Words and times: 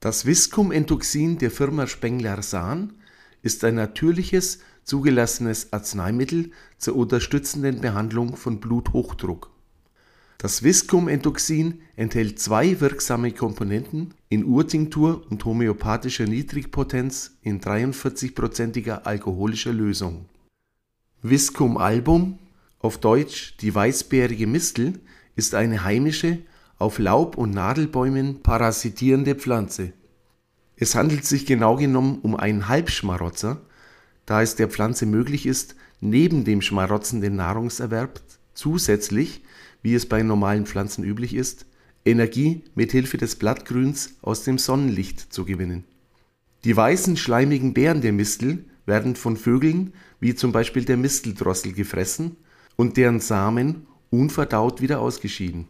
Das 0.00 0.24
Viscumentoxin 0.24 1.36
der 1.36 1.50
Firma 1.50 1.86
Spengler-Sahn 1.86 2.94
ist 3.42 3.62
ein 3.64 3.74
natürliches, 3.74 4.60
zugelassenes 4.82 5.74
Arzneimittel 5.74 6.52
zur 6.78 6.96
unterstützenden 6.96 7.82
Behandlung 7.82 8.36
von 8.36 8.60
Bluthochdruck. 8.60 9.50
Das 10.38 10.62
Viscumentoxin 10.62 11.82
enthält 11.96 12.40
zwei 12.40 12.80
wirksame 12.80 13.32
Komponenten 13.32 14.14
in 14.30 14.46
Urtinktur 14.46 15.26
und 15.28 15.44
homöopathischer 15.44 16.24
Niedrigpotenz 16.24 17.32
in 17.42 17.60
43-prozentiger 17.60 19.04
alkoholischer 19.04 19.74
Lösung. 19.74 20.24
Viscum 21.20 21.76
album, 21.76 22.38
auf 22.78 22.96
Deutsch 22.96 23.58
die 23.60 23.74
weißbeerige 23.74 24.46
Mistel, 24.46 24.98
ist 25.36 25.54
eine 25.54 25.84
heimische, 25.84 26.38
auf 26.80 26.98
Laub 26.98 27.36
und 27.36 27.50
Nadelbäumen 27.50 28.42
parasitierende 28.42 29.34
Pflanze. 29.34 29.92
Es 30.76 30.94
handelt 30.94 31.26
sich 31.26 31.44
genau 31.44 31.76
genommen 31.76 32.20
um 32.22 32.34
einen 32.34 32.68
Halbschmarotzer, 32.68 33.60
da 34.24 34.40
es 34.40 34.56
der 34.56 34.68
Pflanze 34.68 35.04
möglich 35.04 35.44
ist, 35.44 35.76
neben 36.00 36.44
dem 36.44 36.62
schmarotzenden 36.62 37.36
Nahrungserwerb 37.36 38.22
zusätzlich, 38.54 39.42
wie 39.82 39.94
es 39.94 40.06
bei 40.06 40.22
normalen 40.22 40.64
Pflanzen 40.64 41.04
üblich 41.04 41.34
ist, 41.34 41.66
Energie 42.06 42.64
mit 42.74 42.92
Hilfe 42.92 43.18
des 43.18 43.36
Blattgrüns 43.36 44.14
aus 44.22 44.44
dem 44.44 44.56
Sonnenlicht 44.56 45.32
zu 45.32 45.44
gewinnen. 45.44 45.84
Die 46.64 46.74
weißen 46.74 47.18
schleimigen 47.18 47.74
Beeren 47.74 48.00
der 48.00 48.12
Mistel 48.12 48.64
werden 48.86 49.16
von 49.16 49.36
Vögeln 49.36 49.92
wie 50.18 50.34
zum 50.34 50.52
Beispiel 50.52 50.86
der 50.86 50.96
Misteldrossel 50.96 51.74
gefressen 51.74 52.36
und 52.76 52.96
deren 52.96 53.20
Samen 53.20 53.86
unverdaut 54.08 54.80
wieder 54.80 55.00
ausgeschieden. 55.00 55.68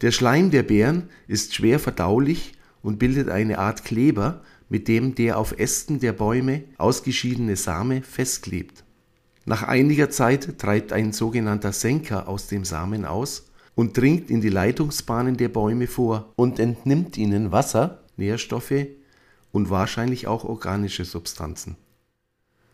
Der 0.00 0.12
Schleim 0.12 0.50
der 0.50 0.62
Beeren 0.62 1.10
ist 1.28 1.54
schwer 1.54 1.78
verdaulich 1.78 2.52
und 2.82 2.98
bildet 2.98 3.28
eine 3.28 3.58
Art 3.58 3.84
Kleber, 3.84 4.42
mit 4.70 4.88
dem 4.88 5.14
der 5.14 5.38
auf 5.38 5.58
Ästen 5.58 6.00
der 6.00 6.12
Bäume 6.12 6.64
ausgeschiedene 6.78 7.56
Same 7.56 8.02
festklebt. 8.02 8.84
Nach 9.44 9.62
einiger 9.62 10.10
Zeit 10.10 10.58
treibt 10.58 10.92
ein 10.92 11.12
sogenannter 11.12 11.72
Senker 11.72 12.28
aus 12.28 12.46
dem 12.46 12.64
Samen 12.64 13.04
aus 13.04 13.50
und 13.74 13.96
dringt 13.96 14.30
in 14.30 14.40
die 14.40 14.48
Leitungsbahnen 14.48 15.36
der 15.36 15.48
Bäume 15.48 15.86
vor 15.86 16.32
und 16.36 16.58
entnimmt 16.58 17.18
ihnen 17.18 17.52
Wasser, 17.52 18.04
Nährstoffe 18.16 18.86
und 19.52 19.70
wahrscheinlich 19.70 20.26
auch 20.26 20.44
organische 20.44 21.04
Substanzen. 21.04 21.76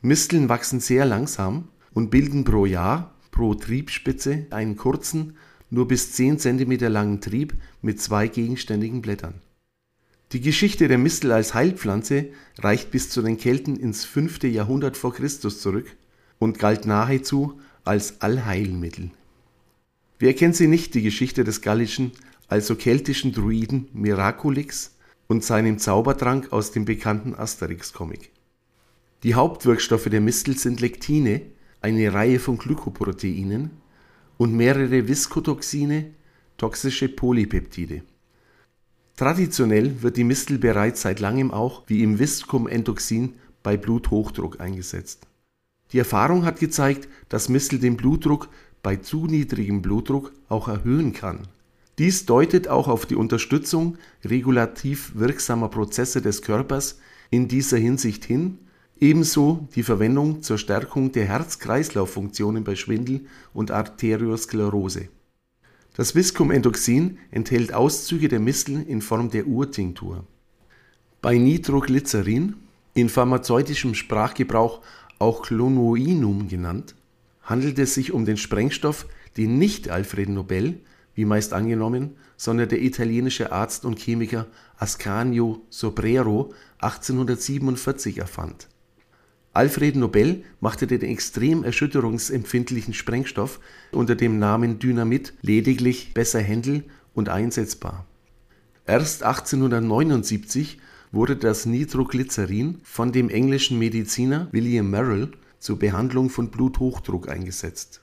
Misteln 0.00 0.48
wachsen 0.48 0.80
sehr 0.80 1.04
langsam 1.04 1.68
und 1.92 2.10
bilden 2.10 2.44
pro 2.44 2.66
Jahr 2.66 3.14
pro 3.30 3.54
Triebspitze 3.54 4.46
einen 4.50 4.76
kurzen 4.76 5.36
nur 5.72 5.88
bis 5.88 6.12
10 6.12 6.38
cm 6.38 6.72
langen 6.92 7.20
Trieb 7.22 7.54
mit 7.80 8.00
zwei 8.00 8.28
gegenständigen 8.28 9.00
Blättern. 9.00 9.40
Die 10.32 10.42
Geschichte 10.42 10.86
der 10.86 10.98
Mistel 10.98 11.32
als 11.32 11.54
Heilpflanze 11.54 12.26
reicht 12.58 12.90
bis 12.90 13.08
zu 13.08 13.22
den 13.22 13.38
Kelten 13.38 13.76
ins 13.76 14.04
5. 14.04 14.42
Jahrhundert 14.44 14.98
vor 14.98 15.14
Christus 15.14 15.60
zurück 15.60 15.96
und 16.38 16.58
galt 16.58 16.84
nahezu 16.84 17.58
als 17.84 18.20
Allheilmittel. 18.20 19.10
Wer 20.18 20.34
kennt 20.34 20.56
sie 20.56 20.68
nicht, 20.68 20.94
die 20.94 21.02
Geschichte 21.02 21.42
des 21.42 21.62
gallischen, 21.62 22.12
also 22.48 22.76
keltischen 22.76 23.32
Druiden 23.32 23.88
Miraculix 23.94 24.94
und 25.26 25.42
seinem 25.42 25.78
Zaubertrank 25.78 26.52
aus 26.52 26.72
dem 26.72 26.84
bekannten 26.84 27.34
Asterix-Comic? 27.34 28.30
Die 29.22 29.34
Hauptwirkstoffe 29.34 30.10
der 30.10 30.20
Mistel 30.20 30.58
sind 30.58 30.80
Lektine, 30.82 31.40
eine 31.80 32.12
Reihe 32.12 32.38
von 32.38 32.58
Glykoproteinen, 32.58 33.81
und 34.42 34.56
mehrere 34.56 35.06
Viskotoxine, 35.06 36.10
toxische 36.56 37.08
Polypeptide. 37.08 38.02
Traditionell 39.14 40.02
wird 40.02 40.16
die 40.16 40.24
Mistel 40.24 40.58
bereits 40.58 41.02
seit 41.02 41.20
langem 41.20 41.52
auch 41.52 41.84
wie 41.86 42.02
im 42.02 42.18
Viscum-Entoxin 42.18 43.34
bei 43.62 43.76
Bluthochdruck 43.76 44.60
eingesetzt. 44.60 45.28
Die 45.92 46.00
Erfahrung 46.00 46.44
hat 46.44 46.58
gezeigt, 46.58 47.08
dass 47.28 47.48
Mistel 47.48 47.78
den 47.78 47.96
Blutdruck 47.96 48.48
bei 48.82 48.96
zu 48.96 49.26
niedrigem 49.26 49.80
Blutdruck 49.80 50.32
auch 50.48 50.66
erhöhen 50.66 51.12
kann. 51.12 51.46
Dies 51.98 52.26
deutet 52.26 52.66
auch 52.66 52.88
auf 52.88 53.06
die 53.06 53.14
Unterstützung 53.14 53.96
regulativ 54.24 55.12
wirksamer 55.14 55.68
Prozesse 55.68 56.20
des 56.20 56.42
Körpers 56.42 56.98
in 57.30 57.46
dieser 57.46 57.78
Hinsicht 57.78 58.24
hin 58.24 58.58
Ebenso 59.02 59.66
die 59.74 59.82
Verwendung 59.82 60.42
zur 60.42 60.58
Stärkung 60.58 61.10
der 61.10 61.24
Herz-Kreislauf-Funktionen 61.24 62.62
bei 62.62 62.76
Schwindel 62.76 63.22
und 63.52 63.72
Arteriosklerose. 63.72 65.08
Das 65.96 66.14
Viscumentoxin 66.14 67.18
enthält 67.32 67.74
Auszüge 67.74 68.28
der 68.28 68.38
Mistel 68.38 68.80
in 68.86 69.02
Form 69.02 69.28
der 69.28 69.48
Urtinktur. 69.48 70.24
Bei 71.20 71.36
Nitroglycerin, 71.36 72.54
in 72.94 73.08
pharmazeutischem 73.08 73.96
Sprachgebrauch 73.96 74.82
auch 75.18 75.42
Clonoinum 75.42 76.46
genannt, 76.46 76.94
handelt 77.42 77.80
es 77.80 77.94
sich 77.94 78.12
um 78.12 78.24
den 78.24 78.36
Sprengstoff, 78.36 79.06
den 79.36 79.58
nicht 79.58 79.88
Alfred 79.88 80.28
Nobel, 80.28 80.78
wie 81.16 81.24
meist 81.24 81.54
angenommen, 81.54 82.14
sondern 82.36 82.68
der 82.68 82.80
italienische 82.80 83.50
Arzt 83.50 83.84
und 83.84 83.98
Chemiker 83.98 84.46
Ascanio 84.76 85.66
Sobrero 85.70 86.54
1847 86.78 88.18
erfand 88.18 88.68
Alfred 89.54 89.96
Nobel 89.96 90.44
machte 90.60 90.86
den 90.86 91.02
extrem 91.02 91.62
erschütterungsempfindlichen 91.62 92.94
Sprengstoff 92.94 93.60
unter 93.90 94.14
dem 94.14 94.38
Namen 94.38 94.78
Dynamit 94.78 95.34
lediglich 95.42 96.14
besser 96.14 96.40
händel 96.40 96.84
und 97.12 97.28
einsetzbar. 97.28 98.06
Erst 98.86 99.22
1879 99.22 100.78
wurde 101.12 101.36
das 101.36 101.66
Nitroglycerin 101.66 102.78
von 102.82 103.12
dem 103.12 103.28
englischen 103.28 103.78
Mediziner 103.78 104.48
William 104.52 104.90
Merrill 104.90 105.32
zur 105.58 105.78
Behandlung 105.78 106.30
von 106.30 106.50
Bluthochdruck 106.50 107.28
eingesetzt. 107.28 108.00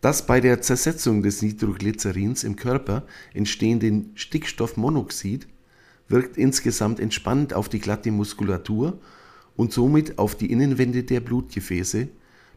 Das 0.00 0.26
bei 0.26 0.40
der 0.40 0.62
Zersetzung 0.62 1.22
des 1.22 1.42
Nitroglycerins 1.42 2.42
im 2.42 2.56
Körper 2.56 3.04
entstehende 3.34 4.06
Stickstoffmonoxid 4.14 5.46
wirkt 6.08 6.38
insgesamt 6.38 7.00
entspannend 7.00 7.52
auf 7.54 7.68
die 7.68 7.78
glatte 7.80 8.10
Muskulatur 8.10 8.98
und 9.56 9.72
somit 9.72 10.18
auf 10.18 10.34
die 10.34 10.50
Innenwände 10.50 11.04
der 11.04 11.20
Blutgefäße, 11.20 12.08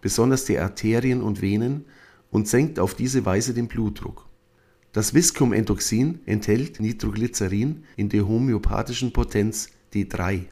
besonders 0.00 0.44
der 0.44 0.62
Arterien 0.62 1.22
und 1.22 1.42
Venen, 1.42 1.84
und 2.30 2.48
senkt 2.48 2.78
auf 2.78 2.94
diese 2.94 3.24
Weise 3.24 3.54
den 3.54 3.68
Blutdruck. 3.68 4.26
Das 4.92 5.14
Viscumentoxin 5.14 6.20
enthält 6.26 6.80
Nitroglycerin 6.80 7.84
in 7.96 8.08
der 8.08 8.26
homöopathischen 8.26 9.12
Potenz 9.12 9.68
D3. 9.92 10.44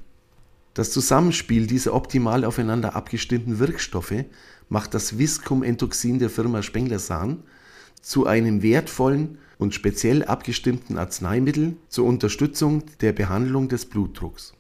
Das 0.75 0.91
Zusammenspiel 0.91 1.67
dieser 1.67 1.95
optimal 1.95 2.45
aufeinander 2.45 2.97
abgestimmten 2.97 3.59
Wirkstoffe 3.59 4.25
macht 4.69 4.95
das 4.95 5.19
Viscumentoxin 5.19 6.19
der 6.19 6.31
Firma 6.31 6.63
Spengler-Sahn 6.63 7.43
zu 8.01 8.27
einem 8.27 8.63
wertvollen 8.63 9.39
und 9.59 9.75
speziell 9.75 10.25
abgestimmten 10.25 10.99
Arzneimittel 10.99 11.77
zur 11.89 12.07
Unterstützung 12.07 12.85
der 13.01 13.13
Behandlung 13.13 13.69
des 13.69 13.87
Blutdrucks 13.87 14.55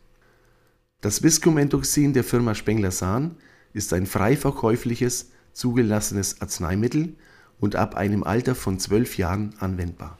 das 1.02 1.22
Viscumentoxin 1.22 2.12
der 2.12 2.24
Firma 2.24 2.54
Spengler-Sahn 2.54 3.36
ist 3.74 3.92
ein 3.92 4.06
frei 4.06 4.36
verkäufliches, 4.36 5.30
zugelassenes 5.52 6.40
Arzneimittel 6.40 7.16
und 7.60 7.76
ab 7.76 7.96
einem 7.96 8.22
Alter 8.22 8.54
von 8.54 8.78
zwölf 8.78 9.18
Jahren 9.18 9.54
anwendbar 9.58 10.16